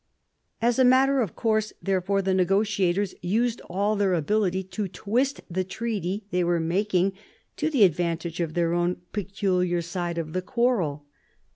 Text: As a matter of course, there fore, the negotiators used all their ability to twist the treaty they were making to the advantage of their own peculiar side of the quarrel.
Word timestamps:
As 0.63 0.79
a 0.79 0.83
matter 0.83 1.21
of 1.21 1.35
course, 1.35 1.73
there 1.79 2.01
fore, 2.01 2.23
the 2.23 2.33
negotiators 2.33 3.13
used 3.21 3.61
all 3.69 3.95
their 3.95 4.15
ability 4.15 4.63
to 4.63 4.87
twist 4.87 5.41
the 5.47 5.63
treaty 5.63 6.23
they 6.31 6.43
were 6.43 6.59
making 6.59 7.13
to 7.57 7.69
the 7.69 7.83
advantage 7.83 8.39
of 8.39 8.55
their 8.55 8.73
own 8.73 8.97
peculiar 9.13 9.79
side 9.83 10.17
of 10.17 10.33
the 10.33 10.41
quarrel. 10.41 11.05